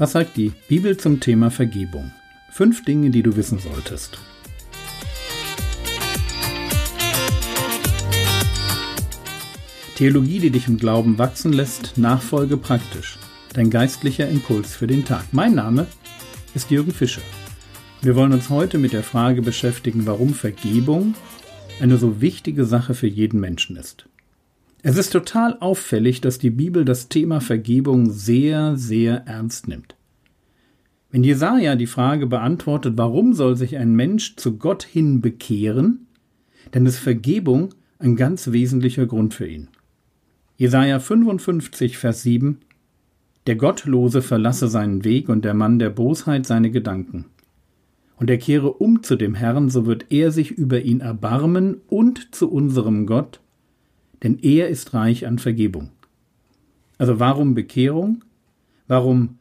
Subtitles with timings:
[0.00, 2.12] Was sagt die Bibel zum Thema Vergebung?
[2.52, 4.16] Fünf Dinge, die du wissen solltest.
[9.96, 13.18] Theologie, die dich im Glauben wachsen lässt, Nachfolge praktisch.
[13.54, 15.24] Dein geistlicher Impuls für den Tag.
[15.32, 15.88] Mein Name
[16.54, 17.22] ist Jürgen Fischer.
[18.00, 21.16] Wir wollen uns heute mit der Frage beschäftigen, warum Vergebung
[21.80, 24.08] eine so wichtige Sache für jeden Menschen ist.
[24.82, 29.97] Es ist total auffällig, dass die Bibel das Thema Vergebung sehr, sehr ernst nimmt.
[31.10, 36.06] Wenn Jesaja die Frage beantwortet, warum soll sich ein Mensch zu Gott hin bekehren,
[36.72, 39.68] dann ist Vergebung ein ganz wesentlicher Grund für ihn.
[40.58, 42.58] Jesaja 55, Vers 7
[43.46, 47.24] Der Gottlose verlasse seinen Weg und der Mann der Bosheit seine Gedanken.
[48.16, 52.34] Und er kehre um zu dem Herrn, so wird er sich über ihn erbarmen und
[52.34, 53.40] zu unserem Gott,
[54.22, 55.90] denn er ist reich an Vergebung.
[56.98, 58.24] Also warum Bekehrung?
[58.88, 59.38] Warum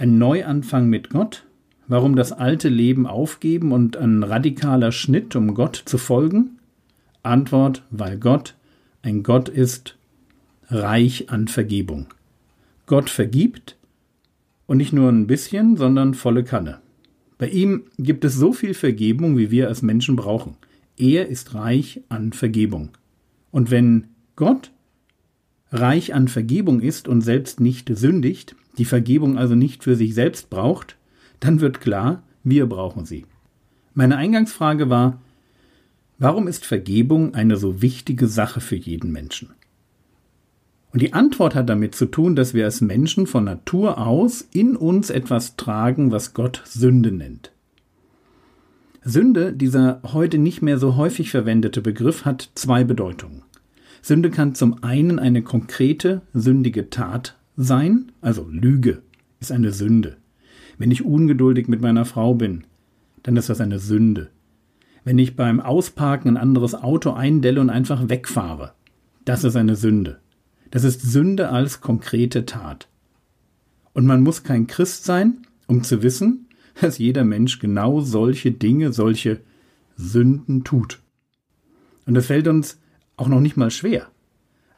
[0.00, 1.44] ein Neuanfang mit Gott?
[1.86, 6.58] Warum das alte Leben aufgeben und ein radikaler Schnitt, um Gott zu folgen?
[7.22, 8.54] Antwort, weil Gott
[9.02, 9.98] ein Gott ist,
[10.68, 12.06] reich an Vergebung.
[12.86, 13.76] Gott vergibt
[14.66, 16.78] und nicht nur ein bisschen, sondern volle Kanne.
[17.36, 20.56] Bei ihm gibt es so viel Vergebung, wie wir als Menschen brauchen.
[20.96, 22.90] Er ist reich an Vergebung.
[23.50, 24.70] Und wenn Gott
[25.70, 30.50] reich an Vergebung ist und selbst nicht sündigt, die Vergebung also nicht für sich selbst
[30.50, 30.96] braucht,
[31.40, 33.26] dann wird klar, wir brauchen sie.
[33.94, 35.20] Meine Eingangsfrage war,
[36.18, 39.50] warum ist Vergebung eine so wichtige Sache für jeden Menschen?
[40.92, 44.76] Und die Antwort hat damit zu tun, dass wir als Menschen von Natur aus in
[44.76, 47.52] uns etwas tragen, was Gott Sünde nennt.
[49.02, 53.42] Sünde, dieser heute nicht mehr so häufig verwendete Begriff, hat zwei Bedeutungen.
[54.02, 59.02] Sünde kann zum einen eine konkrete, sündige Tat sein, also Lüge
[59.40, 60.16] ist eine Sünde.
[60.78, 62.64] Wenn ich ungeduldig mit meiner Frau bin,
[63.22, 64.30] dann ist das eine Sünde.
[65.04, 68.72] Wenn ich beim Ausparken ein anderes Auto eindelle und einfach wegfahre,
[69.24, 70.20] das ist eine Sünde.
[70.70, 72.88] Das ist Sünde als konkrete Tat.
[73.92, 76.46] Und man muss kein Christ sein, um zu wissen,
[76.80, 79.40] dass jeder Mensch genau solche Dinge, solche
[79.96, 81.00] Sünden tut.
[82.06, 82.78] Und das fällt uns
[83.16, 84.08] auch noch nicht mal schwer.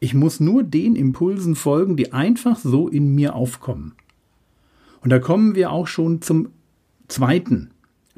[0.00, 3.94] Ich muss nur den Impulsen folgen, die einfach so in mir aufkommen.
[5.00, 6.50] Und da kommen wir auch schon zum
[7.08, 7.70] zweiten,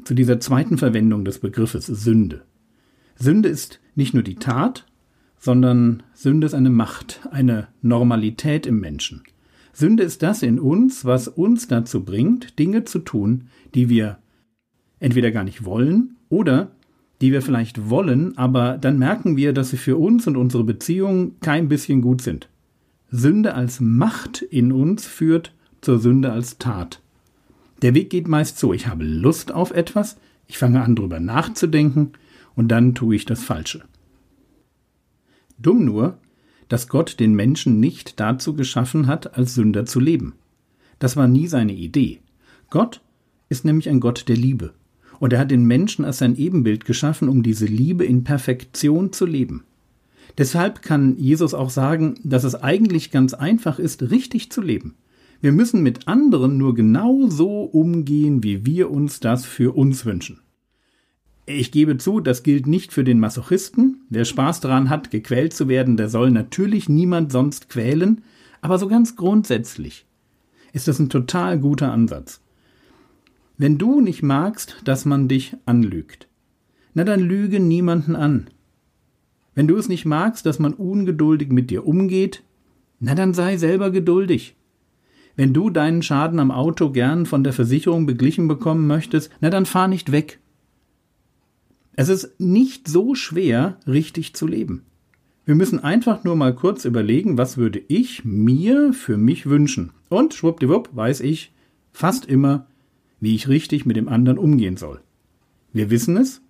[0.03, 2.43] zu dieser zweiten Verwendung des Begriffes Sünde.
[3.15, 4.85] Sünde ist nicht nur die Tat,
[5.37, 9.23] sondern Sünde ist eine Macht, eine Normalität im Menschen.
[9.73, 14.19] Sünde ist das in uns, was uns dazu bringt, Dinge zu tun, die wir
[14.99, 16.71] entweder gar nicht wollen oder
[17.21, 21.39] die wir vielleicht wollen, aber dann merken wir, dass sie für uns und unsere Beziehung
[21.39, 22.49] kein bisschen gut sind.
[23.11, 27.01] Sünde als Macht in uns führt zur Sünde als Tat.
[27.81, 30.17] Der Weg geht meist so, ich habe Lust auf etwas,
[30.47, 32.13] ich fange an drüber nachzudenken
[32.55, 33.83] und dann tue ich das Falsche.
[35.59, 36.17] Dumm nur,
[36.69, 40.33] dass Gott den Menschen nicht dazu geschaffen hat, als Sünder zu leben.
[40.99, 42.19] Das war nie seine Idee.
[42.69, 43.01] Gott
[43.49, 44.73] ist nämlich ein Gott der Liebe.
[45.21, 49.27] Und er hat den Menschen als sein Ebenbild geschaffen, um diese Liebe in Perfektion zu
[49.27, 49.65] leben.
[50.39, 54.95] Deshalb kann Jesus auch sagen, dass es eigentlich ganz einfach ist, richtig zu leben.
[55.39, 60.39] Wir müssen mit anderen nur genau so umgehen, wie wir uns das für uns wünschen.
[61.45, 64.01] Ich gebe zu, das gilt nicht für den Masochisten.
[64.09, 68.23] Wer Spaß daran hat, gequält zu werden, der soll natürlich niemand sonst quälen,
[68.61, 70.07] aber so ganz grundsätzlich
[70.73, 72.41] ist das ein total guter Ansatz.
[73.61, 76.27] Wenn du nicht magst, dass man dich anlügt,
[76.95, 78.47] na dann lüge niemanden an.
[79.53, 82.41] Wenn du es nicht magst, dass man ungeduldig mit dir umgeht,
[82.99, 84.55] na dann sei selber geduldig.
[85.35, 89.67] Wenn du deinen Schaden am Auto gern von der Versicherung beglichen bekommen möchtest, na dann
[89.67, 90.39] fahr nicht weg.
[91.93, 94.85] Es ist nicht so schwer, richtig zu leben.
[95.45, 99.91] Wir müssen einfach nur mal kurz überlegen, was würde ich mir für mich wünschen.
[100.09, 101.53] Und schwuppdiwupp weiß ich
[101.91, 102.65] fast immer,
[103.21, 104.99] wie ich richtig mit dem anderen umgehen soll.
[105.71, 106.41] Wir wissen es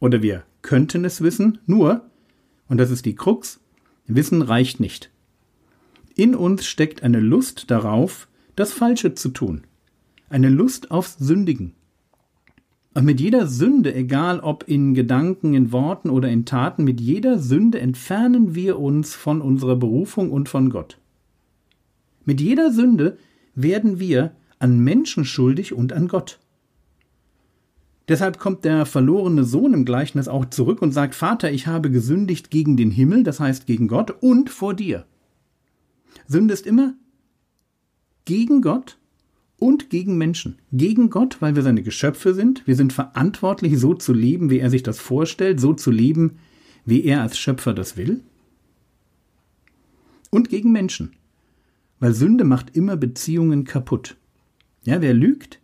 [0.00, 2.02] oder wir könnten es wissen, nur,
[2.68, 3.60] und das ist die Krux,
[4.10, 5.10] Wissen reicht nicht.
[6.16, 8.26] In uns steckt eine Lust darauf,
[8.56, 9.62] das Falsche zu tun,
[10.30, 11.74] eine Lust aufs Sündigen.
[12.94, 17.38] Und mit jeder Sünde, egal ob in Gedanken, in Worten oder in Taten, mit jeder
[17.38, 20.98] Sünde entfernen wir uns von unserer Berufung und von Gott.
[22.24, 23.18] Mit jeder Sünde
[23.54, 26.38] werden wir an Menschen schuldig und an Gott.
[28.08, 32.50] Deshalb kommt der verlorene Sohn im Gleichnis auch zurück und sagt, Vater, ich habe gesündigt
[32.50, 35.04] gegen den Himmel, das heißt gegen Gott und vor dir.
[36.26, 36.94] Sünde ist immer
[38.24, 38.98] gegen Gott
[39.58, 40.58] und gegen Menschen.
[40.72, 42.66] Gegen Gott, weil wir seine Geschöpfe sind.
[42.66, 46.38] Wir sind verantwortlich, so zu leben, wie er sich das vorstellt, so zu leben,
[46.84, 48.22] wie er als Schöpfer das will.
[50.30, 51.12] Und gegen Menschen.
[52.00, 54.17] Weil Sünde macht immer Beziehungen kaputt.
[54.88, 55.60] Ja, wer lügt,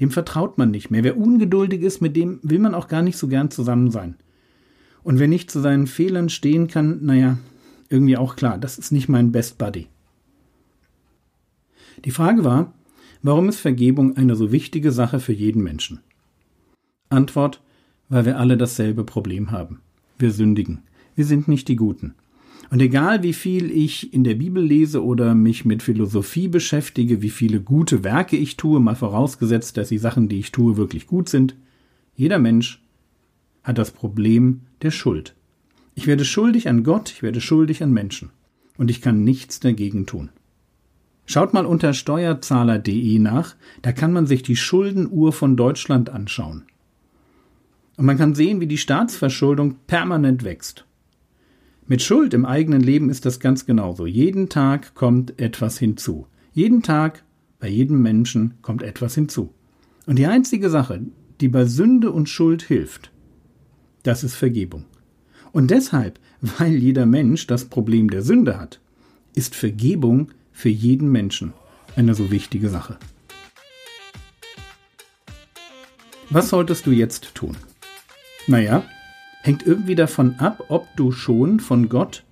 [0.00, 1.04] dem vertraut man nicht mehr.
[1.04, 4.14] Wer ungeduldig ist, mit dem will man auch gar nicht so gern zusammen sein.
[5.02, 7.36] Und wer nicht zu seinen Fehlern stehen kann, naja,
[7.90, 9.88] irgendwie auch klar, das ist nicht mein Best Buddy.
[12.06, 12.72] Die Frage war,
[13.20, 16.00] warum ist Vergebung eine so wichtige Sache für jeden Menschen?
[17.10, 17.60] Antwort,
[18.08, 19.82] weil wir alle dasselbe Problem haben.
[20.18, 20.82] Wir sündigen.
[21.14, 22.14] Wir sind nicht die Guten.
[22.70, 27.30] Und egal wie viel ich in der Bibel lese oder mich mit Philosophie beschäftige, wie
[27.30, 31.28] viele gute Werke ich tue, mal vorausgesetzt, dass die Sachen, die ich tue, wirklich gut
[31.28, 31.54] sind,
[32.16, 32.82] jeder Mensch
[33.62, 35.34] hat das Problem der Schuld.
[35.94, 38.30] Ich werde schuldig an Gott, ich werde schuldig an Menschen.
[38.78, 40.30] Und ich kann nichts dagegen tun.
[41.24, 46.64] Schaut mal unter steuerzahler.de nach, da kann man sich die Schuldenuhr von Deutschland anschauen.
[47.96, 50.85] Und man kann sehen, wie die Staatsverschuldung permanent wächst.
[51.88, 54.06] Mit Schuld im eigenen Leben ist das ganz genauso.
[54.06, 56.26] Jeden Tag kommt etwas hinzu.
[56.52, 57.22] Jeden Tag,
[57.60, 59.54] bei jedem Menschen kommt etwas hinzu.
[60.04, 61.00] Und die einzige Sache,
[61.40, 63.12] die bei Sünde und Schuld hilft,
[64.02, 64.84] das ist Vergebung.
[65.52, 66.18] Und deshalb,
[66.58, 68.80] weil jeder Mensch das Problem der Sünde hat,
[69.36, 71.52] ist Vergebung für jeden Menschen
[71.94, 72.98] eine so wichtige Sache.
[76.30, 77.56] Was solltest du jetzt tun?
[78.48, 78.82] Naja,
[79.46, 82.24] hängt irgendwie davon ab, ob du schon von Gott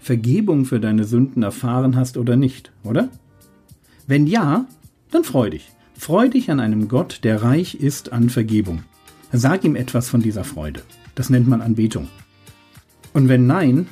[0.00, 3.08] Vergebung für deine Sünden erfahren hast oder nicht, oder?
[4.06, 4.66] Wenn ja,
[5.10, 5.70] dann freu dich.
[5.98, 8.84] Freu dich an einem Gott, der reich ist an Vergebung.
[9.32, 10.82] Sag ihm etwas von dieser Freude.
[11.14, 12.08] Das nennt man Anbetung.
[13.12, 13.88] Und wenn nein,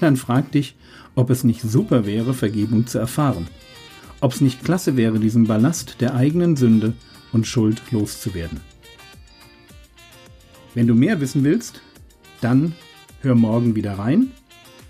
[0.00, 0.76] dann frag dich,
[1.14, 3.46] ob es nicht super wäre, Vergebung zu erfahren.
[4.20, 6.94] Ob es nicht klasse wäre, diesen Ballast der eigenen Sünde
[7.32, 8.60] und Schuld loszuwerden.
[10.74, 11.82] Wenn du mehr wissen willst,
[12.40, 12.74] dann
[13.22, 14.32] hör morgen wieder rein.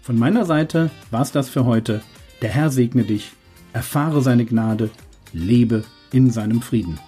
[0.03, 2.03] Von meiner Seite war's das für heute.
[2.43, 3.33] Der Herr segne dich,
[3.73, 4.91] erfahre seine Gnade,
[5.33, 6.99] lebe in seinem Frieden.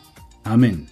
[0.44, 0.88] Amen.